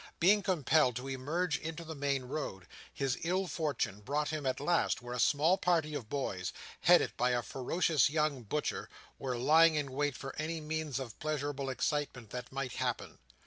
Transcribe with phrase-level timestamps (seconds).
[0.19, 4.99] Being compelled to emerge into the main road, his ill fortune brought him at last
[5.03, 9.91] where a small party of boys, headed by a ferocious young butcher, were lying in
[9.91, 13.19] wait for any means of pleasurable excitement that might happen.